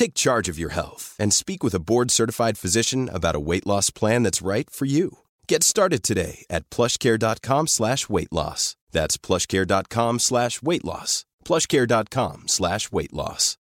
Take 0.00 0.14
charge 0.14 0.48
of 0.48 0.58
your 0.58 0.70
health 0.70 1.14
and 1.18 1.30
speak 1.30 1.62
with 1.62 1.74
a 1.74 1.78
board-certified 1.78 2.56
physician 2.56 3.10
about 3.12 3.36
a 3.36 3.46
weight 3.48 3.66
loss 3.66 3.90
plan 3.90 4.22
that's 4.22 4.40
right 4.40 4.70
for 4.70 4.86
you. 4.86 5.18
Get 5.46 5.62
started 5.62 6.02
today 6.02 6.46
at 6.48 6.70
plushcare.com 6.70 7.66
slash 7.66 8.08
weight 8.08 8.32
loss. 8.32 8.76
That's 8.92 9.18
plushcare.com 9.18 10.18
slash 10.18 10.62
weight 10.62 10.86
loss. 10.86 11.26
plushcare.com 11.44 12.48
slash 12.48 12.90
weight 12.90 13.12
loss. 13.12 13.58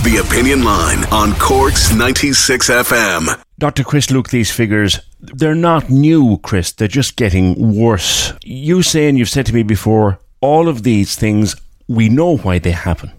The 0.00 0.24
Opinion 0.26 0.64
Line 0.64 1.04
on 1.12 1.34
Cork's 1.34 1.94
96 1.94 2.70
FM. 2.70 3.38
Dr. 3.58 3.84
Chris, 3.84 4.10
look, 4.10 4.30
these 4.30 4.50
figures, 4.50 4.98
they're 5.20 5.54
not 5.54 5.90
new, 5.90 6.38
Chris. 6.38 6.72
They're 6.72 6.88
just 6.88 7.16
getting 7.16 7.76
worse. 7.78 8.32
You 8.42 8.80
say, 8.80 9.10
and 9.10 9.18
you've 9.18 9.28
said 9.28 9.44
to 9.44 9.54
me 9.54 9.62
before, 9.62 10.20
all 10.40 10.68
of 10.68 10.84
these 10.84 11.16
things, 11.16 11.54
we 11.88 12.08
know 12.08 12.36
why 12.36 12.58
they 12.58 12.72
happen. 12.72 13.12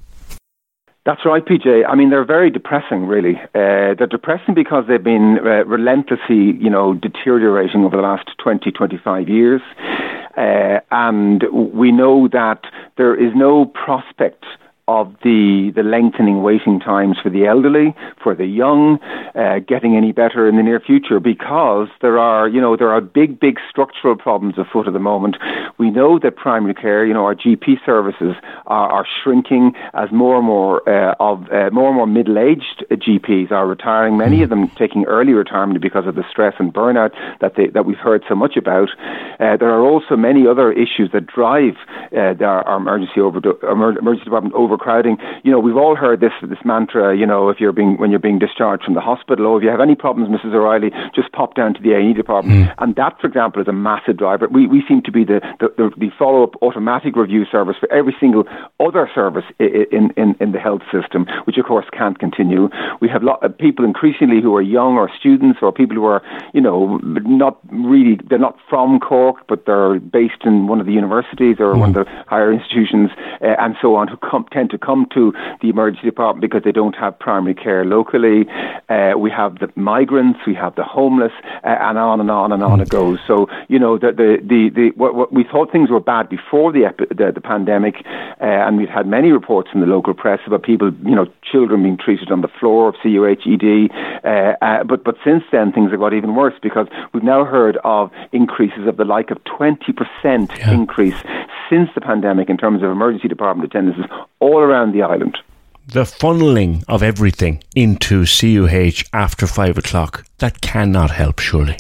That's 1.06 1.26
right, 1.26 1.44
PJ. 1.46 1.84
I 1.88 1.96
mean, 1.96 2.10
they're 2.10 2.26
very 2.26 2.50
depressing, 2.50 3.08
really. 3.08 3.36
Uh, 3.56 3.96
they're 3.96 4.08
depressing 4.12 4.54
because 4.54 4.84
they've 4.90 5.02
been 5.02 5.38
uh, 5.40 5.64
relentlessly, 5.64 6.58
you 6.60 6.70
know, 6.70 6.96
deteriorating 6.96 7.86
over 7.86 7.96
the 7.96 8.04
last 8.04 8.28
20, 8.44 8.72
25 8.72 9.30
years. 9.30 9.62
Uh, 10.36 10.82
and 10.92 11.46
we 11.52 11.94
know 11.94 12.28
that 12.28 12.62
there 12.98 13.16
is 13.16 13.32
no 13.36 13.66
prospect 13.66 14.44
of 14.88 15.14
the, 15.24 15.72
the 15.76 15.84
lengthening 15.84 16.42
waiting 16.42 16.80
times 16.80 17.18
for 17.22 17.30
the 17.30 17.46
elderly, 17.46 17.94
for 18.24 18.34
the 18.34 18.46
young, 18.46 19.00
uh, 19.36 19.60
getting 19.60 19.96
any 19.96 20.12
better 20.12 20.48
in 20.48 20.56
the 20.56 20.64
near 20.64 20.80
future 20.80 21.20
because 21.20 21.90
there 22.02 22.18
are, 22.18 22.48
you 22.48 22.62
know, 22.62 22.78
there 22.78 22.92
are 22.92 23.02
big, 23.02 23.40
big 23.40 23.60
structural 23.70 24.16
problems 24.16 24.56
afoot 24.58 24.88
at 24.88 24.94
the 24.94 25.00
moment. 25.00 25.38
We 25.78 25.92
know 25.92 26.20
that 26.20 26.38
primary 26.38 26.74
care, 26.74 27.06
you 27.06 27.14
know, 27.14 27.26
our 27.26 27.36
GP 27.36 27.86
services 27.86 28.36
are, 28.66 28.90
are 28.90 29.06
shrinking 29.24 29.74
as 29.94 30.10
more 30.12 30.38
and 30.38 30.46
more 30.46 30.88
uh, 30.88 31.16
of 31.20 31.52
uh, 31.52 31.70
more 31.72 31.88
and 31.88 31.98
more 31.98 32.08
middle-aged 32.08 32.86
GPs 32.90 33.52
are 33.52 33.68
retiring. 33.68 34.18
Many 34.18 34.42
of 34.42 34.50
them 34.50 34.70
taking 34.78 35.06
early 35.06 35.34
retirement 35.34 35.82
because 35.82 36.08
of 36.08 36.16
the 36.16 36.24
stress 36.30 36.54
and 36.60 36.74
burnout 36.74 37.12
that 37.42 37.56
they, 37.56 37.68
that 37.68 37.86
we've 37.86 37.98
heard 37.98 38.24
so 38.28 38.36
much 38.36 38.56
about. 38.56 38.90
Uh, 39.40 39.58
there 39.58 39.70
are 39.70 39.82
also 39.82 40.16
many 40.16 40.48
other 40.48 40.72
issues 40.72 41.12
that 41.14 41.28
drive 41.28 41.76
uh, 42.14 42.34
our, 42.44 42.64
our 42.64 42.78
emergency 42.78 43.20
over 43.20 43.40
emergency 43.70 44.24
department 44.24 44.56
over 44.56 44.77
overcrowding. 44.78 45.18
You 45.44 45.52
know, 45.52 45.60
we've 45.60 45.78
all 45.78 45.96
heard 45.96 46.20
this 46.20 46.32
this 46.42 46.60
mantra. 46.64 47.16
You 47.18 47.26
know, 47.26 47.50
if 47.50 47.60
you're 47.60 47.74
being 47.74 47.98
when 47.98 48.10
you're 48.12 48.20
being 48.20 48.40
discharged 48.40 48.84
from 48.84 48.94
the 48.94 49.02
hospital, 49.02 49.48
or 49.48 49.58
if 49.58 49.64
you 49.64 49.70
have 49.70 49.82
any 49.82 49.96
problems, 49.96 50.30
Mrs. 50.30 50.54
O'Reilly, 50.54 50.92
just 51.16 51.32
pop 51.32 51.56
down 51.56 51.74
to 51.74 51.82
the 51.82 51.94
A&E 51.94 52.14
department. 52.14 52.70
Mm. 52.70 52.76
And 52.78 52.96
that, 52.96 53.20
for 53.20 53.28
example, 53.28 53.62
is 53.62 53.68
a 53.68 53.74
massive 53.74 54.18
driver. 54.18 54.48
We 54.48 54.68
we 54.68 54.84
seem 54.88 55.02
to 55.04 55.12
be 55.12 55.24
the 55.24 55.42
the, 55.60 55.74
the, 55.78 55.92
the 55.98 56.10
follow 56.18 56.44
up 56.44 56.56
automatic 56.62 57.16
review 57.16 57.46
service 57.46 57.76
for 57.80 57.92
every 57.92 58.16
single 58.20 58.46
other 58.80 59.10
service 59.14 59.46
in 59.60 60.14
in 60.16 60.36
in 60.40 60.52
the 60.52 60.60
health 60.60 60.84
system, 60.92 61.26
which 61.46 61.58
of 61.58 61.66
course 61.66 61.86
can't 61.92 62.20
continue. 62.20 62.70
We 63.02 63.10
have 63.10 63.24
lot 63.24 63.44
of 63.44 63.58
people 63.58 63.86
increasingly 63.86 64.42
who 64.42 64.56
are 64.56 64.62
young 64.62 64.96
or 64.98 65.10
students 65.20 65.60
or 65.62 65.72
people 65.72 65.96
who 65.96 66.06
are 66.06 66.22
you 66.54 66.62
know 66.62 66.98
not 67.04 67.60
really 67.72 68.20
they're 68.30 68.40
not 68.40 68.58
from 68.70 69.00
Cork, 69.00 69.48
but 69.48 69.66
they're 69.66 70.00
based 70.00 70.44
in 70.44 70.68
one 70.68 70.80
of 70.80 70.86
the 70.86 70.94
universities 70.94 71.58
or 71.60 71.74
mm. 71.74 71.80
one 71.80 71.96
of 71.96 72.06
the 72.06 72.12
higher 72.28 72.52
institutions 72.52 73.10
uh, 73.42 73.56
and 73.60 73.76
so 73.82 73.96
on, 73.96 74.08
who 74.08 74.18
come, 74.18 74.46
tend 74.52 74.67
to 74.70 74.78
come 74.78 75.08
to 75.14 75.34
the 75.62 75.70
emergency 75.70 76.06
department 76.06 76.42
because 76.42 76.64
they 76.64 76.72
don't 76.72 76.96
have 76.96 77.18
primary 77.20 77.54
care 77.56 77.86
locally. 77.86 78.46
Uh, 78.90 79.14
we 79.18 79.30
have 79.30 79.60
the 79.60 79.72
migrants, 79.76 80.40
we 80.46 80.54
have 80.56 80.76
the 80.76 80.84
homeless, 80.84 81.32
uh, 81.64 81.76
and 81.82 81.98
on 81.98 82.20
and 82.20 82.32
on 82.32 82.52
and 82.52 82.64
on 82.64 82.80
it 82.80 82.90
goes. 82.90 83.20
So 83.28 83.48
you 83.68 83.80
know 83.80 83.98
the 83.98 84.12
the 84.12 84.38
the, 84.42 84.70
the 84.74 84.90
what, 84.96 85.16
what 85.16 85.34
we 85.34 85.44
thought 85.44 85.72
things 85.72 85.90
were 85.90 86.00
bad 86.00 86.30
before 86.30 86.72
the 86.72 86.86
epi- 86.86 87.08
the, 87.10 87.32
the 87.34 87.42
pandemic, 87.42 87.96
uh, 88.06 88.46
and 88.46 88.78
we've 88.78 88.90
had 88.90 89.08
many 89.08 89.32
reports 89.32 89.70
in 89.74 89.82
the 89.82 89.88
local 89.88 90.14
press 90.14 90.40
about 90.46 90.64
people, 90.64 90.92
you 91.04 91.16
know, 91.16 91.28
children 91.44 91.84
being 91.84 91.98
treated 91.98 92.32
on 92.32 92.42
the 92.42 92.48
floor 92.60 92.90
of 92.90 92.96
CUH 93.02 93.46
ED. 93.46 93.92
Uh, 94.24 94.56
uh, 94.62 94.84
but 94.84 95.04
but 95.04 95.16
since 95.24 95.44
then 95.52 95.72
things 95.72 95.92
have 95.92 96.00
got 96.00 96.14
even 96.14 96.36
worse 96.36 96.56
because 96.62 96.88
we've 97.14 97.24
now 97.24 97.46
heard 97.46 97.78
of 97.84 98.12
increases 98.32 98.88
of 98.88 98.98
the 98.98 99.06
like 99.06 99.32
of 99.32 99.38
20% 99.44 99.78
yeah. 100.26 100.72
increase 100.72 101.16
since 101.70 101.90
the 101.96 102.02
pandemic 102.02 102.50
in 102.50 102.58
terms 102.58 102.84
of 102.84 102.90
emergency 102.90 103.28
department 103.28 103.72
attendances 103.72 104.06
all 104.40 104.60
around 104.60 104.94
the 104.94 105.02
island. 105.02 105.38
The 105.88 106.04
funneling 106.04 106.84
of 106.88 107.02
everything 107.02 107.64
into 107.76 108.26
CUH 108.26 109.06
after 109.14 109.48
five 109.48 109.78
o'clock, 109.78 110.26
that 110.40 110.60
cannot 110.62 111.12
help, 111.12 111.40
surely. 111.40 111.78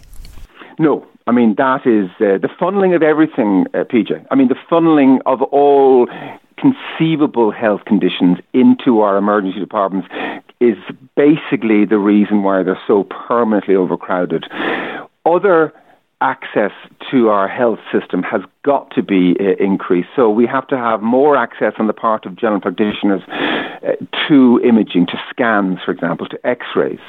No, 0.79 1.05
I 1.27 1.31
mean, 1.31 1.55
that 1.57 1.85
is 1.85 2.09
uh, 2.21 2.37
the 2.37 2.49
funneling 2.59 2.95
of 2.95 3.03
everything, 3.03 3.65
uh, 3.73 3.83
PJ. 3.83 4.25
I 4.31 4.35
mean, 4.35 4.47
the 4.47 4.55
funneling 4.71 5.19
of 5.25 5.41
all 5.41 6.07
conceivable 6.57 7.51
health 7.51 7.81
conditions 7.85 8.37
into 8.53 9.01
our 9.01 9.17
emergency 9.17 9.59
departments 9.59 10.07
is 10.59 10.77
basically 11.15 11.85
the 11.85 11.99
reason 11.99 12.43
why 12.43 12.63
they're 12.63 12.81
so 12.87 13.03
permanently 13.03 13.75
overcrowded. 13.75 14.45
Other 15.25 15.73
access 16.21 16.71
to 17.11 17.29
our 17.29 17.47
health 17.47 17.79
system 17.91 18.23
has 18.23 18.41
got 18.63 18.89
to 18.95 19.03
be 19.03 19.35
uh, 19.39 19.63
increased. 19.63 20.09
So 20.15 20.29
we 20.29 20.47
have 20.47 20.67
to 20.67 20.77
have 20.77 21.01
more 21.01 21.37
access 21.37 21.73
on 21.77 21.87
the 21.87 21.93
part 21.93 22.25
of 22.25 22.35
general 22.35 22.59
practitioners 22.59 23.21
to 24.27 24.61
imaging, 24.63 25.07
to 25.07 25.19
scans, 25.29 25.79
for 25.83 25.91
example, 25.91 26.27
to 26.27 26.47
x-rays. 26.47 26.99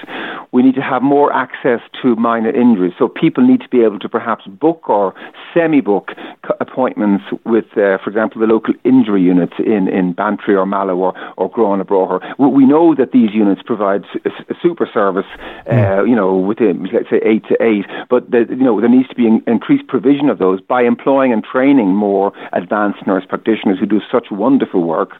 We 0.53 0.63
need 0.63 0.75
to 0.77 0.83
have 0.83 1.03
more 1.03 1.33
access 1.33 1.81
to 2.03 2.17
minor 2.17 2.51
injuries. 2.51 2.95
So 2.99 3.09
people 3.09 3.47
need 3.47 3.61
to 3.61 3.69
be 3.69 3.83
able 3.83 3.99
to 3.99 4.09
perhaps 4.09 4.47
book 4.47 4.89
or 4.89 5.15
semi-book 5.53 6.13
appointments 6.61 7.25
with, 7.45 7.67
uh, 7.73 7.99
for 8.03 8.09
example, 8.09 8.41
the 8.41 8.47
local 8.47 8.75
injury 8.85 9.23
units 9.23 9.55
in, 9.59 9.89
in 9.89 10.13
Bantry 10.13 10.55
or 10.55 10.67
Mallow 10.67 10.97
or, 10.97 11.35
or 11.37 11.51
Gurranabraher. 11.51 12.39
We 12.39 12.67
know 12.67 12.95
that 12.95 13.13
these 13.13 13.33
units 13.33 13.63
provide 13.63 14.05
a, 14.25 14.55
super 14.63 14.89
service, 14.93 15.27
uh, 15.71 16.03
you 16.05 16.17
know, 16.17 16.37
within, 16.37 16.89
let's 16.93 17.11
say, 17.11 17.21
8 17.25 17.45
to 17.49 17.63
8, 17.63 17.87
but 18.09 18.31
the, 18.31 18.47
you 18.49 18.65
know, 18.65 18.81
there 18.81 18.89
needs 18.89 19.09
to 19.09 19.15
be 19.15 19.27
an 19.27 19.43
increased 19.47 19.87
provision 19.87 20.29
of 20.29 20.39
those 20.39 20.61
by 20.61 20.83
employing 20.83 21.33
and 21.33 21.45
training 21.45 21.95
more 21.95 22.33
advanced 22.53 23.07
nurse 23.07 23.25
practitioners 23.29 23.79
who 23.79 23.87
do 23.87 24.01
such 24.11 24.31
wonderful 24.31 24.83
work. 24.83 25.13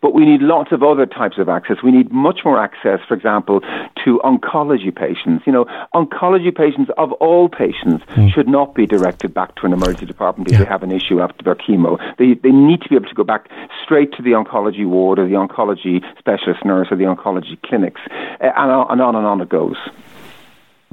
But 0.00 0.14
we 0.14 0.24
need 0.24 0.42
lots 0.42 0.72
of 0.72 0.82
other 0.82 1.03
types 1.06 1.38
of 1.38 1.48
access. 1.48 1.78
We 1.82 1.90
need 1.90 2.12
much 2.12 2.40
more 2.44 2.58
access, 2.58 3.00
for 3.06 3.14
example, 3.14 3.60
to 4.04 4.20
oncology 4.24 4.94
patients. 4.94 5.44
You 5.46 5.52
know, 5.52 5.64
oncology 5.94 6.54
patients 6.54 6.90
of 6.98 7.12
all 7.12 7.48
patients 7.48 8.04
mm. 8.10 8.32
should 8.32 8.48
not 8.48 8.74
be 8.74 8.86
directed 8.86 9.34
back 9.34 9.56
to 9.56 9.66
an 9.66 9.72
emergency 9.72 10.06
department 10.06 10.48
if 10.48 10.52
yeah. 10.52 10.64
they 10.64 10.68
have 10.68 10.82
an 10.82 10.92
issue 10.92 11.20
after 11.20 11.42
their 11.42 11.54
chemo. 11.54 11.98
They, 12.18 12.34
they 12.34 12.50
need 12.50 12.82
to 12.82 12.88
be 12.88 12.96
able 12.96 13.08
to 13.08 13.14
go 13.14 13.24
back 13.24 13.48
straight 13.82 14.12
to 14.14 14.22
the 14.22 14.30
oncology 14.30 14.86
ward 14.86 15.18
or 15.18 15.28
the 15.28 15.34
oncology 15.34 16.02
specialist 16.18 16.64
nurse 16.64 16.88
or 16.90 16.96
the 16.96 17.04
oncology 17.04 17.60
clinics, 17.62 18.00
uh, 18.10 18.50
and, 18.56 18.70
on, 18.70 18.86
and 18.90 19.00
on 19.00 19.16
and 19.16 19.26
on 19.26 19.40
it 19.40 19.48
goes 19.48 19.76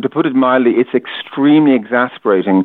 to 0.02 0.10
put 0.10 0.26
it 0.26 0.34
mildly, 0.34 0.72
it's 0.78 0.94
extremely 0.94 1.76
exasperating 1.76 2.64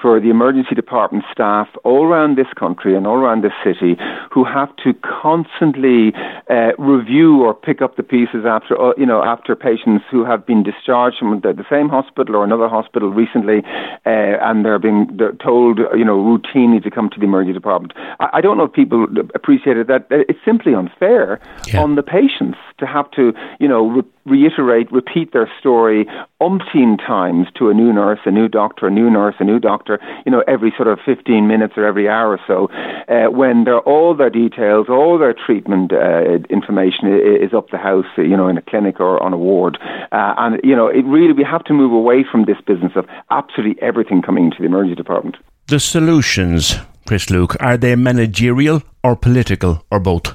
for 0.00 0.20
the 0.20 0.30
emergency 0.30 0.74
department 0.74 1.24
staff 1.32 1.68
all 1.84 2.04
around 2.04 2.36
this 2.36 2.46
country 2.56 2.96
and 2.96 3.06
all 3.06 3.16
around 3.16 3.42
this 3.42 3.52
city 3.64 3.96
who 4.30 4.44
have 4.44 4.74
to 4.76 4.94
constantly 4.94 6.12
uh, 6.48 6.70
review 6.78 7.42
or 7.42 7.54
pick 7.54 7.82
up 7.82 7.96
the 7.96 8.02
pieces 8.02 8.44
after, 8.46 8.80
uh, 8.80 8.92
you 8.96 9.06
know, 9.06 9.22
after 9.22 9.56
patients 9.56 10.04
who 10.10 10.24
have 10.24 10.46
been 10.46 10.62
discharged 10.62 11.18
from 11.18 11.40
the, 11.40 11.52
the 11.52 11.66
same 11.68 11.88
hospital 11.88 12.36
or 12.36 12.44
another 12.44 12.68
hospital 12.68 13.10
recently, 13.10 13.62
uh, 14.06 14.38
and 14.40 14.64
they're 14.64 14.78
being 14.78 15.08
they're 15.16 15.32
told, 15.32 15.78
you 15.96 16.04
know, 16.04 16.16
routinely 16.16 16.82
to 16.82 16.90
come 16.90 17.10
to 17.10 17.18
the 17.18 17.24
emergency 17.24 17.54
department. 17.54 17.92
I, 18.20 18.28
I 18.34 18.40
don't 18.40 18.56
know 18.56 18.64
if 18.64 18.72
people 18.72 19.06
appreciated 19.34 19.88
that. 19.88 20.06
It's 20.10 20.38
simply 20.44 20.74
unfair 20.74 21.40
yeah. 21.66 21.82
on 21.82 21.96
the 21.96 22.02
patients 22.02 22.58
to 22.78 22.86
have 22.86 23.10
to, 23.12 23.32
you 23.58 23.68
know, 23.68 23.88
re- 23.88 24.02
reiterate, 24.28 24.90
repeat 24.92 25.32
their 25.32 25.50
story 25.58 26.06
umpteen 26.40 26.98
times 26.98 27.48
to 27.56 27.68
a 27.68 27.74
new 27.74 27.92
nurse, 27.92 28.20
a 28.24 28.30
new 28.30 28.48
doctor, 28.48 28.86
a 28.86 28.90
new 28.90 29.10
nurse, 29.10 29.34
a 29.40 29.44
new 29.44 29.58
doctor, 29.58 29.98
you 30.24 30.32
know, 30.32 30.42
every 30.46 30.72
sort 30.76 30.88
of 30.88 30.98
15 31.04 31.46
minutes 31.46 31.74
or 31.76 31.84
every 31.84 32.08
hour 32.08 32.32
or 32.32 32.40
so, 32.46 32.68
uh, 33.08 33.30
when 33.30 33.64
they're, 33.64 33.80
all 33.80 34.14
their 34.14 34.30
details, 34.30 34.86
all 34.88 35.18
their 35.18 35.34
treatment 35.34 35.92
uh, 35.92 36.38
information 36.50 37.08
is 37.08 37.52
up 37.52 37.70
the 37.70 37.78
house, 37.78 38.06
you 38.16 38.36
know, 38.36 38.48
in 38.48 38.56
a 38.58 38.62
clinic 38.62 39.00
or 39.00 39.22
on 39.22 39.32
a 39.32 39.38
ward. 39.38 39.78
Uh, 40.12 40.34
and, 40.38 40.60
you 40.62 40.76
know, 40.76 40.86
it 40.86 41.04
really, 41.04 41.32
we 41.32 41.44
have 41.44 41.64
to 41.64 41.72
move 41.72 41.92
away 41.92 42.24
from 42.30 42.44
this 42.44 42.60
business 42.66 42.92
of 42.94 43.06
absolutely 43.30 43.80
everything 43.82 44.22
coming 44.22 44.50
to 44.50 44.56
the 44.58 44.66
emergency 44.66 44.94
department. 44.94 45.36
The 45.66 45.80
solutions, 45.80 46.76
Chris 47.06 47.30
Luke, 47.30 47.56
are 47.60 47.76
they 47.76 47.94
managerial 47.96 48.82
or 49.02 49.16
political 49.16 49.84
or 49.90 50.00
both? 50.00 50.34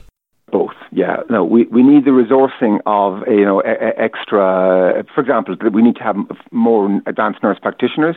both? 0.52 0.74
Yeah, 0.92 1.23
no, 1.34 1.44
we, 1.44 1.66
we 1.66 1.82
need 1.82 2.06
the 2.06 2.12
resourcing 2.12 2.78
of 2.86 3.28
you 3.28 3.44
know 3.44 3.60
extra. 3.60 5.04
For 5.16 5.22
example, 5.22 5.56
we 5.74 5.82
need 5.82 5.96
to 5.96 6.04
have 6.04 6.16
more 6.52 7.02
advanced 7.08 7.42
nurse 7.42 7.58
practitioners. 7.60 8.16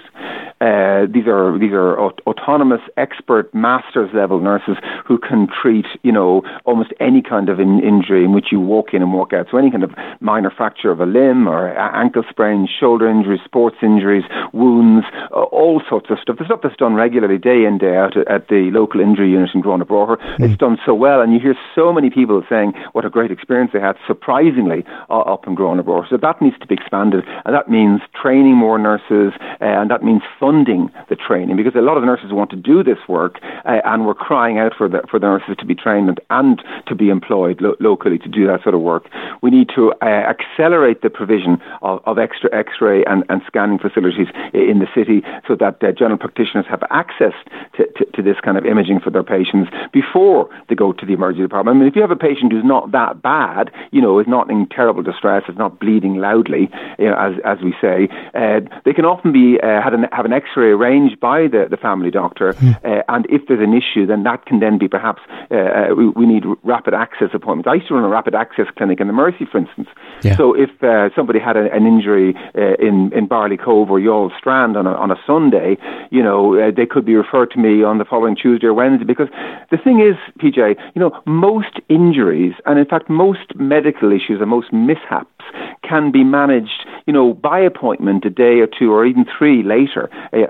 Uh, 0.60 1.08
these 1.08 1.26
are 1.26 1.58
these 1.58 1.72
are 1.72 1.98
autonomous, 1.98 2.82
expert, 2.98 3.54
masters 3.54 4.10
level 4.12 4.38
nurses 4.38 4.76
who 5.06 5.16
can 5.16 5.48
treat 5.48 5.86
you 6.02 6.12
know 6.12 6.42
almost 6.66 6.92
any 7.00 7.22
kind 7.22 7.48
of 7.48 7.58
in, 7.58 7.80
injury 7.82 8.22
in 8.22 8.34
which 8.34 8.48
you 8.52 8.60
walk 8.60 8.92
in 8.92 9.00
and 9.00 9.14
walk 9.14 9.32
out. 9.32 9.46
So 9.50 9.56
any 9.56 9.70
kind 9.70 9.82
of 9.82 9.92
minor 10.20 10.52
fracture 10.54 10.90
of 10.90 11.00
a 11.00 11.06
limb 11.06 11.48
or 11.48 11.72
ankle 11.78 12.24
sprain, 12.28 12.68
shoulder 12.68 13.08
injuries, 13.08 13.40
sports 13.46 13.76
injuries, 13.82 14.24
wounds, 14.52 15.06
uh, 15.30 15.44
all 15.44 15.80
sorts 15.88 16.10
of 16.10 16.18
stuff. 16.20 16.36
The 16.38 16.44
stuff 16.44 16.60
that's 16.62 16.76
done 16.76 16.94
regularly, 16.94 17.38
day 17.38 17.64
in 17.64 17.78
day 17.78 17.96
out 17.96 18.14
at 18.28 18.48
the 18.48 18.68
local 18.74 19.00
injury 19.00 19.30
unit 19.30 19.48
in 19.54 19.62
Grona 19.62 19.86
Mm. 19.86 20.50
It's 20.50 20.58
done 20.58 20.76
so 20.84 20.92
well, 20.92 21.22
and 21.22 21.32
you 21.32 21.40
hear 21.40 21.54
so 21.74 21.92
many 21.92 22.10
people 22.10 22.42
saying 22.50 22.66
saying 22.66 22.84
what 22.92 23.04
a 23.06 23.10
great 23.10 23.30
experience 23.30 23.70
they 23.72 23.80
had, 23.80 23.96
surprisingly, 24.06 24.84
uh, 25.08 25.20
up 25.20 25.46
in 25.46 25.56
Grona 25.56 25.84
So 26.10 26.16
that 26.16 26.42
needs 26.42 26.58
to 26.58 26.66
be 26.66 26.74
expanded, 26.74 27.24
and 27.44 27.54
that 27.54 27.70
means 27.70 28.00
training 28.20 28.56
more 28.56 28.78
nurses, 28.78 29.32
uh, 29.60 29.64
and 29.64 29.90
that 29.90 30.02
means 30.02 30.22
funding 30.38 30.90
the 31.08 31.16
training, 31.16 31.56
because 31.56 31.74
a 31.74 31.80
lot 31.80 31.96
of 31.96 32.04
nurses 32.04 32.32
want 32.32 32.50
to 32.50 32.56
do 32.56 32.82
this 32.82 32.98
work, 33.08 33.38
uh, 33.64 33.80
and 33.84 34.06
we're 34.06 34.14
crying 34.14 34.58
out 34.58 34.72
for 34.76 34.88
the, 34.88 35.00
for 35.10 35.18
the 35.18 35.26
nurses 35.26 35.56
to 35.58 35.66
be 35.66 35.74
trained 35.74 36.08
and, 36.08 36.20
and 36.30 36.62
to 36.86 36.94
be 36.94 37.08
employed 37.08 37.60
lo- 37.60 37.76
locally 37.80 38.18
to 38.18 38.28
do 38.28 38.46
that 38.46 38.62
sort 38.62 38.74
of 38.74 38.80
work. 38.80 39.08
We 39.42 39.50
need 39.50 39.68
to 39.74 39.92
uh, 40.02 40.04
accelerate 40.04 41.02
the 41.02 41.10
provision 41.10 41.60
of, 41.82 42.00
of 42.04 42.18
extra 42.18 42.54
X-ray 42.54 43.04
and, 43.04 43.24
and 43.28 43.40
scanning 43.46 43.78
facilities 43.78 44.28
in 44.52 44.78
the 44.80 44.88
city 44.94 45.22
so 45.46 45.54
that 45.56 45.82
uh, 45.82 45.92
general 45.92 46.18
practitioners 46.18 46.66
have 46.68 46.82
access 46.90 47.32
to, 47.76 47.86
to, 47.96 48.04
to 48.12 48.22
this 48.22 48.36
kind 48.42 48.58
of 48.58 48.66
imaging 48.66 49.00
for 49.00 49.10
their 49.10 49.22
patients 49.22 49.70
before 49.92 50.48
they 50.68 50.74
go 50.74 50.92
to 50.92 51.06
the 51.06 51.12
emergency 51.12 51.42
department. 51.42 51.76
I 51.76 51.78
mean, 51.78 51.88
if 51.88 51.96
you 51.96 52.02
have 52.02 52.10
a 52.10 52.16
patient 52.16 52.52
who's 52.52 52.64
not 52.64 52.90
that 52.96 53.20
bad, 53.20 53.70
you 53.92 54.00
know, 54.00 54.18
is 54.18 54.26
not 54.26 54.50
in 54.50 54.66
terrible 54.68 55.02
distress, 55.02 55.42
is 55.50 55.58
not 55.58 55.78
bleeding 55.78 56.16
loudly, 56.16 56.70
you 56.98 57.04
know, 57.04 57.16
as 57.18 57.34
as 57.44 57.58
we 57.62 57.74
say, 57.78 58.08
uh, 58.34 58.60
they 58.86 58.94
can 58.94 59.04
often 59.04 59.32
be 59.32 59.60
uh, 59.62 59.82
had 59.82 59.92
an, 59.92 60.06
have 60.12 60.24
an 60.24 60.32
X-ray 60.32 60.70
arranged 60.70 61.20
by 61.20 61.46
the, 61.46 61.66
the 61.68 61.76
family 61.76 62.10
doctor, 62.10 62.54
mm. 62.54 62.74
uh, 62.84 63.02
and 63.08 63.26
if 63.28 63.42
there's 63.46 63.60
an 63.60 63.74
issue, 63.74 64.06
then 64.06 64.22
that 64.22 64.46
can 64.46 64.60
then 64.60 64.78
be 64.78 64.88
perhaps 64.88 65.20
uh, 65.50 65.54
uh, 65.54 65.94
we, 65.94 66.08
we, 66.08 66.26
need 66.26 66.44
rapid 66.62 66.94
access 66.94 67.28
appointments. 67.34 67.68
I 67.68 67.74
used 67.74 67.88
to 67.88 67.94
run 67.94 68.04
a 68.04 68.08
rapid 68.08 68.34
access 68.34 68.66
clinic 68.76 68.98
in 69.00 69.06
the 69.06 69.12
Mercy, 69.12 69.44
for 69.44 69.58
instance. 69.58 69.88
Yeah. 70.22 70.36
So 70.36 70.54
if 70.54 70.70
uh, 70.82 71.10
somebody 71.14 71.38
had 71.38 71.56
a, 71.56 71.70
an 71.72 71.86
injury 71.86 72.34
in 72.54 73.12
in 73.12 73.26
Barley 73.26 73.58
Cove 73.58 73.90
or 73.90 74.00
Youghal 74.00 74.30
Strand 74.38 74.76
on 74.76 74.86
a, 74.86 74.94
on 74.94 75.10
a 75.10 75.18
Sunday, 75.26 75.76
you 76.10 76.22
know, 76.22 76.72
they 76.72 76.86
could 76.86 77.04
be 77.04 77.14
referred 77.14 77.50
to 77.52 77.58
me 77.58 77.84
on 77.84 77.98
the 77.98 78.06
following 78.06 78.36
Tuesday 78.36 78.66
or 78.66 78.74
Wednesday 78.74 79.04
because 79.04 79.28
the 79.70 79.76
thing 79.76 80.00
is, 80.00 80.16
PJ, 80.40 80.76
you 80.94 81.00
know, 81.00 81.12
most 81.26 81.74
injuries 81.90 82.06
injuries, 82.06 82.54
and 82.76 82.84
in 82.84 82.90
fact, 82.90 83.08
most 83.08 83.56
medical 83.56 84.12
issues 84.12 84.38
and 84.38 84.50
most 84.50 84.70
mishaps 84.70 85.30
can 85.82 86.12
be 86.12 86.22
managed, 86.22 86.84
you 87.06 87.12
know, 87.12 87.32
by 87.32 87.58
appointment 87.58 88.22
a 88.26 88.28
day 88.28 88.60
or 88.60 88.66
two 88.66 88.92
or 88.92 89.06
even 89.06 89.24
three 89.24 89.62
later 89.62 90.10
uh, 90.34 90.44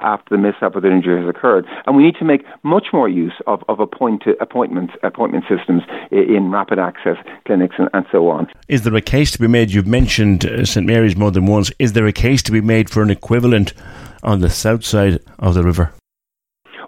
after 0.00 0.34
the 0.34 0.38
mishap 0.38 0.74
or 0.74 0.80
the 0.80 0.90
injury 0.90 1.20
has 1.20 1.28
occurred. 1.28 1.66
And 1.84 1.94
we 1.94 2.02
need 2.02 2.14
to 2.20 2.24
make 2.24 2.42
much 2.62 2.86
more 2.90 3.06
use 3.06 3.34
of, 3.46 3.62
of 3.68 3.80
appoint, 3.80 4.22
appointment, 4.40 4.92
appointment 5.02 5.44
systems 5.46 5.82
in 6.10 6.50
rapid 6.50 6.78
access 6.78 7.18
clinics 7.44 7.74
and, 7.78 7.90
and, 7.92 8.06
so 8.10 8.30
on. 8.30 8.48
Is 8.68 8.82
there 8.82 8.94
a 8.94 9.02
case 9.02 9.30
to 9.32 9.38
be 9.38 9.46
made? 9.46 9.70
You've 9.70 9.86
mentioned 9.86 10.46
uh, 10.46 10.64
St 10.64 10.86
Mary's 10.86 11.16
more 11.16 11.30
than 11.30 11.44
once. 11.44 11.70
Is 11.78 11.92
there 11.92 12.06
a 12.06 12.12
case 12.14 12.42
to 12.44 12.52
be 12.52 12.62
made 12.62 12.88
for 12.88 13.02
an 13.02 13.10
equivalent 13.10 13.74
on 14.22 14.40
the 14.40 14.48
south 14.48 14.86
side 14.86 15.20
of 15.38 15.52
the 15.52 15.62
river? 15.62 15.92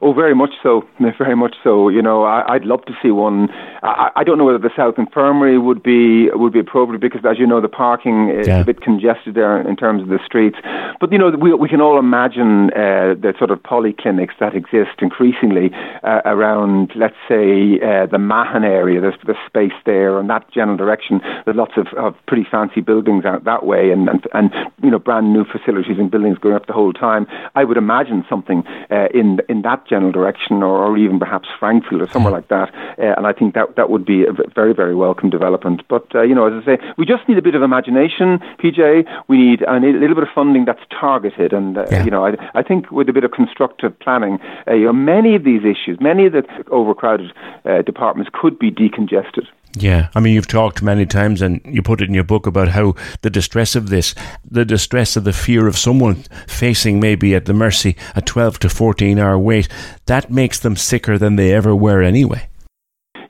Oh, 0.03 0.15
very 0.15 0.35
much 0.35 0.55
so. 0.63 0.83
Very 1.19 1.37
much 1.37 1.57
so. 1.63 1.89
You 1.91 2.01
know, 2.01 2.25
I, 2.25 2.55
would 2.55 2.65
love 2.65 2.85
to 2.87 2.93
see 3.03 3.11
one. 3.11 3.49
I, 3.83 4.11
I, 4.17 4.25
don't 4.25 4.39
know 4.39 4.45
whether 4.45 4.59
the 4.59 4.71
South 4.77 4.99
Infirmary 4.99 5.59
would 5.59 5.83
be 5.83 6.29
would 6.31 6.53
be 6.53 6.59
appropriate 6.59 7.01
because, 7.01 7.23
as 7.25 7.39
you 7.39 7.47
know, 7.47 7.61
the 7.61 7.69
parking 7.69 8.29
is 8.29 8.47
yeah. 8.47 8.61
a 8.61 8.65
bit 8.65 8.81
congested 8.83 9.35
there 9.35 9.61
in 9.67 9.77
terms 9.77 10.03
of 10.03 10.09
the 10.09 10.19
streets. 10.25 10.59
But 11.01 11.13
you 11.13 11.19
know, 11.19 11.31
we 11.31 11.55
we 11.55 11.69
can 11.69 11.81
all 11.81 11.99
imagine 11.99 12.71
uh, 12.71 13.15
the 13.15 13.35
sort 13.39 13.51
of 13.51 13.63
polyclinics 13.63 14.39
that 14.39 14.55
exist 14.55 15.01
increasingly 15.01 15.71
uh, 16.03 16.21
around, 16.25 16.93
let's 16.95 17.17
say, 17.29 17.81
uh, 17.81 18.07
the 18.07 18.19
Mahon 18.19 18.65
area. 18.65 19.01
There's 19.01 19.15
the 19.27 19.37
space 19.47 19.79
there, 19.87 20.19
and 20.19 20.29
that 20.29 20.51
general 20.53 20.77
direction. 20.77 21.21
There's 21.45 21.57
lots 21.57 21.73
of, 21.77 21.87
of 21.97 22.15
pretty 22.27 22.47
fancy 22.51 22.81
buildings 22.81 23.25
out 23.25 23.45
that 23.45 23.65
way, 23.65 23.91
and, 23.91 24.09
and 24.09 24.27
and 24.35 24.53
you 24.83 24.91
know, 24.91 24.99
brand 24.99 25.33
new 25.33 25.45
facilities 25.45 25.99
and 25.99 26.11
buildings 26.11 26.39
going 26.39 26.55
up 26.55 26.67
the 26.67 26.73
whole 26.73 26.93
time. 26.93 27.27
I 27.55 27.65
would 27.65 27.77
imagine 27.77 28.25
something 28.29 28.67
uh, 28.91 29.09
in 29.15 29.41
in 29.49 29.63
that 29.63 29.87
general 29.87 30.13
direction, 30.13 30.63
or, 30.63 30.85
or 30.85 30.99
even 30.99 31.19
perhaps 31.19 31.49
Frankfield 31.59 32.03
or 32.03 32.09
somewhere 32.09 32.33
like 32.33 32.49
that. 32.49 32.75
Uh, 32.99 33.15
and 33.17 33.27
I 33.27 33.33
think 33.33 33.55
that 33.55 33.70
that 33.77 33.91
would 33.91 34.05
be 34.05 34.25
a 34.25 34.33
very 34.55 34.75
very 34.75 34.95
welcome 34.95 35.31
development. 35.31 35.83
But 35.89 36.07
uh, 36.15 36.23
you 36.23 36.35
know, 36.35 36.47
as 36.47 36.63
I 36.63 36.77
say, 36.77 36.83
we 36.97 37.07
just 37.07 37.29
need 37.29 37.39
a 37.39 37.43
bit 37.43 37.55
of 37.55 37.63
imagination, 37.63 38.39
PJ. 38.63 39.05
We 39.29 39.37
need 39.39 39.63
a 39.63 39.79
little 39.79 40.15
bit 40.15 40.25
of 40.25 40.31
funding 40.35 40.65
that's 40.65 40.83
targeted, 40.91 41.53
and 41.53 41.79
uh, 41.79 41.87
yeah. 41.91 42.05
you 42.05 42.11
know, 42.11 42.27
I, 42.27 42.33
I 42.55 42.63
think 42.63 42.91
with 42.91 43.09
a 43.09 43.13
bit 43.13 43.25
of 43.25 43.33
constructive 43.33 43.99
planning, 43.99 44.39
uh, 44.67 44.75
you 44.75 44.87
know, 44.87 44.93
many 44.93 45.35
of 45.35 45.45
these 45.45 45.63
issues, 45.63 45.99
many 46.01 46.27
of 46.27 46.33
the 46.33 46.43
overcrowded 46.71 47.33
uh, 47.65 47.83
departments 47.83 48.31
could 48.33 48.59
be 48.59 48.71
decongested. 48.71 49.47
Yeah, 49.77 50.09
I 50.17 50.21
mean, 50.21 50.35
you've 50.35 50.49
talked 50.49 50.83
many 50.83 51.07
times 51.07 51.41
and 51.43 51.61
you 51.65 51.81
put 51.81 52.03
it 52.03 52.09
in 52.09 52.15
your 52.15 52.25
book 52.25 52.47
about 52.47 52.69
how 52.69 52.95
the 53.23 53.31
distress 53.31 53.77
of 53.77 53.89
this, 53.89 54.17
the 54.45 54.65
distress 54.65 55.17
of 55.17 55.23
the 55.23 55.33
fear 55.33 55.69
of 55.69 55.79
someone 55.79 56.25
facing 56.49 56.99
maybe 56.99 57.37
at 57.37 57.45
the 57.45 57.55
mercy 57.55 57.97
a 58.17 58.21
12 58.21 58.59
to 58.61 58.69
14 58.69 59.19
hour 59.19 59.39
wait, 59.39 59.69
that 60.07 60.31
makes 60.31 60.59
them 60.59 60.75
sicker 60.75 61.17
than 61.19 61.37
they 61.37 61.55
ever 61.55 61.77
were 61.77 62.03
anyway. 62.03 62.50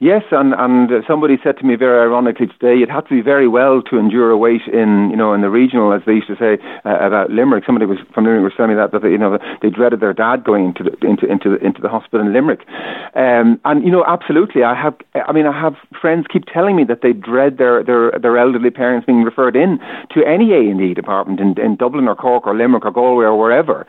Yes, 0.03 0.23
and 0.31 0.55
and 0.57 1.05
somebody 1.07 1.37
said 1.45 1.59
to 1.59 1.65
me 1.67 1.77
very 1.77 2.01
ironically 2.01 2.47
today, 2.47 2.81
it 2.81 2.89
had 2.89 3.03
to 3.03 3.11
be 3.11 3.21
very 3.21 3.47
well 3.47 3.83
to 3.83 3.99
endure 3.99 4.31
a 4.31 4.39
wait 4.39 4.63
in 4.67 5.11
you 5.11 5.17
know 5.17 5.35
in 5.35 5.43
the 5.43 5.51
regional, 5.51 5.93
as 5.93 6.01
they 6.07 6.15
used 6.15 6.29
to 6.29 6.37
say 6.37 6.57
uh, 6.87 6.97
about 7.05 7.29
Limerick. 7.29 7.65
Somebody 7.67 7.85
was 7.85 7.99
from 8.15 8.25
Limerick 8.25 8.45
was 8.45 8.55
telling 8.57 8.71
me 8.71 8.77
that 8.81 8.93
that 8.93 9.03
they, 9.03 9.11
you 9.11 9.19
know 9.19 9.37
they 9.61 9.69
dreaded 9.69 10.01
their 10.01 10.15
dad 10.15 10.43
going 10.43 10.73
into 10.73 10.85
the, 10.85 10.97
into 11.07 11.27
into 11.27 11.51
the, 11.51 11.59
into 11.63 11.83
the 11.83 11.91
hospital 11.91 12.25
in 12.25 12.33
Limerick, 12.33 12.65
um, 13.15 13.61
and 13.67 13.85
you 13.85 13.91
know 13.91 14.03
absolutely, 14.09 14.65
I 14.65 14.75
have 14.75 14.97
I 15.29 15.33
mean 15.33 15.45
I 15.45 15.53
have 15.53 15.77
friends 16.01 16.25
keep 16.33 16.47
telling 16.47 16.77
me 16.77 16.85
that 16.85 17.03
they 17.03 17.13
dread 17.13 17.59
their 17.59 17.85
their 17.85 18.11
their 18.19 18.39
elderly 18.39 18.71
parents 18.71 19.05
being 19.05 19.23
referred 19.23 19.55
in 19.55 19.79
to 20.17 20.25
any 20.25 20.55
A 20.55 20.61
and 20.73 20.81
E 20.81 20.95
department 20.95 21.41
in, 21.41 21.61
in 21.61 21.77
Dublin 21.77 22.09
or 22.09 22.17
Cork 22.17 22.47
or 22.47 22.57
Limerick 22.57 22.87
or 22.87 22.91
Galway 22.91 23.27
or 23.27 23.39
wherever. 23.39 23.87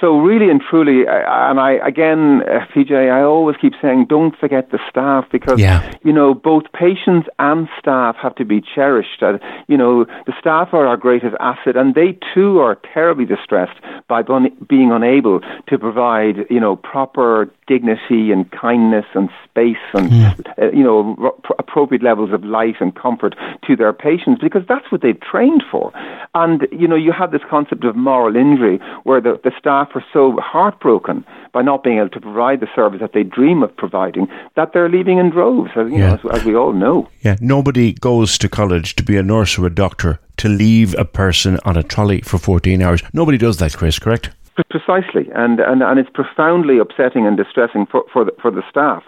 So 0.00 0.18
really 0.18 0.48
and 0.48 0.60
truly, 0.60 1.06
and 1.08 1.58
I 1.58 1.72
again, 1.84 2.42
uh, 2.42 2.66
PJ, 2.72 2.92
I 2.92 3.22
always 3.22 3.56
keep 3.60 3.72
saying, 3.82 4.06
don't 4.08 4.36
forget 4.38 4.70
the 4.70 4.78
staff 4.88 5.24
because 5.32 5.58
yeah. 5.58 5.92
you 6.04 6.12
know 6.12 6.34
both 6.34 6.64
patients 6.72 7.28
and 7.40 7.68
staff 7.80 8.14
have 8.22 8.36
to 8.36 8.44
be 8.44 8.60
cherished. 8.60 9.22
You 9.66 9.76
know, 9.76 10.04
the 10.04 10.34
staff 10.38 10.68
are 10.72 10.86
our 10.86 10.96
greatest 10.96 11.34
asset, 11.40 11.76
and 11.76 11.96
they 11.96 12.16
too 12.32 12.60
are 12.60 12.78
terribly 12.94 13.24
distressed 13.24 13.80
by 14.06 14.22
being 14.68 14.92
unable 14.92 15.40
to 15.68 15.78
provide 15.78 16.46
you 16.48 16.60
know 16.60 16.76
proper 16.76 17.50
dignity 17.68 18.32
and 18.32 18.50
kindness 18.50 19.04
and 19.14 19.28
space 19.44 19.76
and 19.94 20.10
mm. 20.10 20.58
uh, 20.60 20.70
you 20.76 20.82
know 20.82 21.16
r- 21.20 21.54
appropriate 21.58 22.02
levels 22.02 22.32
of 22.32 22.42
light 22.44 22.76
and 22.80 22.96
comfort 22.96 23.36
to 23.66 23.76
their 23.76 23.92
patients 23.92 24.40
because 24.40 24.62
that's 24.68 24.90
what 24.90 25.02
they've 25.02 25.20
trained 25.20 25.62
for. 25.70 25.92
And 26.34 26.66
you 26.72 26.88
know, 26.88 26.96
you 26.96 27.12
have 27.12 27.30
this 27.30 27.42
concept 27.48 27.84
of 27.84 27.94
moral 27.94 28.34
injury 28.34 28.80
where 29.04 29.20
the, 29.20 29.40
the 29.44 29.52
staff 29.58 29.90
are 29.94 30.04
so 30.12 30.36
heartbroken 30.40 31.24
by 31.52 31.62
not 31.62 31.82
being 31.82 31.98
able 31.98 32.10
to 32.10 32.20
provide 32.20 32.60
the 32.60 32.68
service 32.74 33.00
that 33.00 33.12
they 33.12 33.22
dream 33.22 33.62
of 33.62 33.76
providing 33.76 34.28
that 34.56 34.72
they're 34.72 34.88
leaving 34.88 35.18
in 35.18 35.30
droves, 35.30 35.70
as, 35.76 35.90
yeah. 35.90 35.98
know, 35.98 36.30
as, 36.30 36.40
as 36.40 36.44
we 36.44 36.54
all 36.54 36.72
know. 36.72 37.08
Yeah, 37.22 37.36
nobody 37.40 37.92
goes 37.92 38.38
to 38.38 38.48
college 38.48 38.96
to 38.96 39.02
be 39.02 39.16
a 39.16 39.22
nurse 39.22 39.58
or 39.58 39.66
a 39.66 39.74
doctor 39.74 40.20
to 40.38 40.48
leave 40.48 40.94
a 40.96 41.04
person 41.04 41.58
on 41.64 41.76
a 41.76 41.82
trolley 41.82 42.20
for 42.20 42.38
14 42.38 42.80
hours. 42.80 43.02
Nobody 43.12 43.38
does 43.38 43.58
that, 43.58 43.76
Chris, 43.76 43.98
correct? 43.98 44.30
Precisely, 44.70 45.30
and, 45.34 45.60
and, 45.60 45.82
and 45.82 45.98
it's 45.98 46.10
profoundly 46.10 46.78
upsetting 46.78 47.26
and 47.26 47.36
distressing 47.36 47.86
for, 47.86 48.04
for, 48.12 48.24
the, 48.24 48.32
for 48.40 48.50
the 48.50 48.62
staff. 48.68 49.02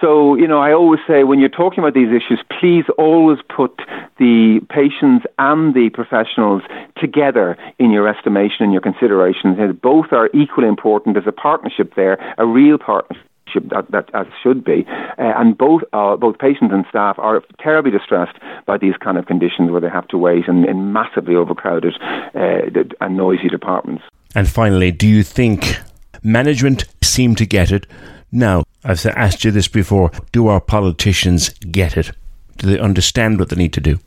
So, 0.00 0.34
you 0.34 0.46
know, 0.46 0.58
I 0.58 0.72
always 0.72 1.00
say 1.06 1.24
when 1.24 1.38
you're 1.38 1.48
talking 1.48 1.78
about 1.78 1.94
these 1.94 2.08
issues, 2.08 2.40
please 2.60 2.84
always 2.98 3.38
put 3.48 3.80
the 4.18 4.60
patients 4.68 5.24
and 5.38 5.74
the 5.74 5.90
professionals 5.90 6.62
together 6.96 7.56
in 7.78 7.90
your 7.90 8.06
estimation 8.06 8.64
and 8.64 8.72
your 8.72 8.82
considerations. 8.82 9.56
Both 9.80 10.12
are 10.12 10.28
equally 10.34 10.68
important. 10.68 11.14
There's 11.14 11.26
a 11.26 11.32
partnership 11.32 11.94
there, 11.94 12.18
a 12.36 12.46
real 12.46 12.76
partnership 12.78 13.24
that, 13.70 13.90
that, 13.90 14.10
as 14.12 14.26
should 14.42 14.64
be. 14.64 14.84
Uh, 14.88 15.32
and 15.36 15.56
both 15.56 15.82
uh, 15.92 16.16
both 16.16 16.38
patients 16.38 16.72
and 16.72 16.84
staff 16.90 17.18
are 17.18 17.42
terribly 17.58 17.90
distressed 17.90 18.36
by 18.66 18.76
these 18.76 18.94
kind 18.98 19.16
of 19.16 19.26
conditions 19.26 19.70
where 19.70 19.80
they 19.80 19.88
have 19.88 20.08
to 20.08 20.18
wait 20.18 20.46
in, 20.46 20.68
in 20.68 20.92
massively 20.92 21.34
overcrowded 21.34 21.94
uh, 22.02 22.60
and 23.00 23.16
noisy 23.16 23.48
departments. 23.48 24.02
And 24.36 24.46
finally, 24.46 24.92
do 24.92 25.08
you 25.08 25.22
think 25.22 25.78
management 26.22 26.84
seem 27.02 27.34
to 27.36 27.46
get 27.46 27.72
it? 27.72 27.86
Now, 28.30 28.64
I've 28.84 29.04
asked 29.06 29.46
you 29.46 29.50
this 29.50 29.66
before. 29.66 30.10
Do 30.30 30.48
our 30.48 30.60
politicians 30.60 31.48
get 31.48 31.96
it? 31.96 32.12
Do 32.58 32.66
they 32.66 32.78
understand 32.78 33.38
what 33.38 33.48
they 33.48 33.56
need 33.56 33.72
to 33.72 33.80
do? 33.80 33.98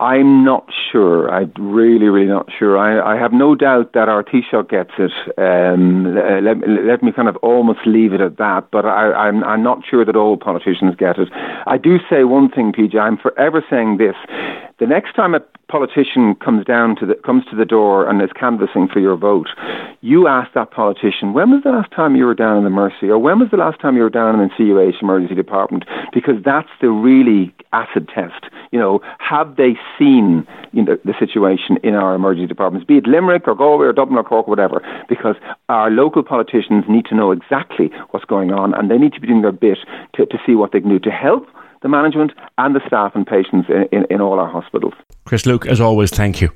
I'm 0.00 0.44
not 0.44 0.68
sure. 0.92 1.28
I'm 1.28 1.52
really, 1.58 2.06
really 2.06 2.28
not 2.28 2.48
sure. 2.56 2.78
I, 2.78 3.14
I 3.14 3.20
have 3.20 3.32
no 3.32 3.56
doubt 3.56 3.94
that 3.94 4.08
our 4.08 4.22
Taoiseach 4.22 4.70
gets 4.70 4.92
it. 4.96 5.10
Um, 5.36 6.14
let, 6.14 6.56
let, 6.86 7.02
me 7.02 7.10
kind 7.10 7.28
of 7.28 7.36
almost 7.38 7.80
leave 7.84 8.12
it 8.12 8.20
at 8.20 8.36
that, 8.36 8.68
but 8.70 8.86
I, 8.86 9.12
I'm, 9.12 9.42
I'm 9.42 9.64
not 9.64 9.82
sure 9.88 10.04
that 10.04 10.14
all 10.14 10.36
politicians 10.36 10.94
get 10.96 11.18
it. 11.18 11.28
I 11.66 11.78
do 11.78 11.98
say 12.08 12.22
one 12.22 12.48
thing, 12.48 12.72
PJ. 12.72 12.96
I'm 12.96 13.16
forever 13.16 13.64
saying 13.68 13.96
this. 13.96 14.14
The 14.78 14.86
next 14.86 15.14
time 15.14 15.34
a 15.34 15.40
politician 15.68 16.34
comes 16.36 16.64
down 16.64 16.96
to 16.96 17.06
the 17.06 17.14
comes 17.14 17.44
to 17.50 17.56
the 17.56 17.64
door 17.64 18.08
and 18.08 18.22
is 18.22 18.30
canvassing 18.38 18.88
for 18.88 19.00
your 19.00 19.16
vote, 19.16 19.48
you 20.00 20.26
ask 20.26 20.52
that 20.54 20.70
politician, 20.70 21.32
when 21.32 21.50
was 21.50 21.62
the 21.62 21.70
last 21.70 21.90
time 21.92 22.16
you 22.16 22.24
were 22.24 22.34
down 22.34 22.56
in 22.56 22.64
the 22.64 22.70
Mercy, 22.70 23.08
or 23.08 23.18
when 23.18 23.38
was 23.38 23.50
the 23.50 23.56
last 23.56 23.80
time 23.80 23.96
you 23.96 24.02
were 24.02 24.10
down 24.10 24.38
in 24.38 24.48
the 24.48 24.54
CUH 24.56 25.02
emergency 25.02 25.34
department? 25.34 25.84
Because 26.12 26.36
that's 26.44 26.68
the 26.80 26.90
really 26.90 27.54
acid 27.72 28.08
test. 28.08 28.46
You 28.70 28.78
know, 28.78 29.00
have 29.18 29.56
they 29.56 29.76
seen 29.98 30.46
you 30.72 30.82
know, 30.82 30.98
the 31.04 31.14
situation 31.18 31.78
in 31.82 31.94
our 31.94 32.14
emergency 32.14 32.46
departments, 32.46 32.86
be 32.86 32.98
it 32.98 33.06
Limerick 33.06 33.48
or 33.48 33.54
Galway 33.54 33.86
or 33.86 33.92
Dublin 33.92 34.18
or 34.18 34.24
Cork 34.24 34.46
or 34.46 34.50
whatever? 34.50 34.82
Because 35.08 35.36
our 35.68 35.90
local 35.90 36.22
politicians 36.22 36.84
need 36.88 37.06
to 37.06 37.14
know 37.14 37.30
exactly 37.30 37.90
what's 38.10 38.24
going 38.24 38.52
on, 38.52 38.74
and 38.74 38.90
they 38.90 38.98
need 38.98 39.12
to 39.14 39.20
be 39.20 39.26
doing 39.26 39.42
their 39.42 39.52
bit 39.52 39.78
to, 40.14 40.26
to 40.26 40.38
see 40.46 40.54
what 40.54 40.72
they 40.72 40.80
can 40.80 40.90
do 40.90 40.98
to 41.00 41.10
help 41.10 41.46
the 41.82 41.88
management 41.88 42.32
and 42.58 42.74
the 42.74 42.80
staff 42.86 43.12
and 43.14 43.26
patients 43.26 43.68
in, 43.68 43.86
in, 43.92 44.06
in 44.10 44.20
all 44.20 44.38
our 44.38 44.48
hospitals. 44.48 44.94
Chris 45.24 45.46
Luke, 45.46 45.66
as 45.66 45.80
always, 45.80 46.10
thank 46.10 46.40
you. 46.40 46.50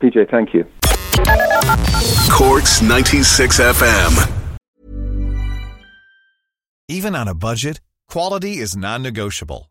PJ, 0.00 0.30
thank 0.30 0.54
you. 0.54 0.64
Corks 2.30 2.82
96 2.82 3.60
FM. 3.60 4.36
Even 6.88 7.14
on 7.14 7.28
a 7.28 7.34
budget, 7.34 7.80
quality 8.08 8.58
is 8.58 8.76
non 8.76 9.02
negotiable. 9.02 9.70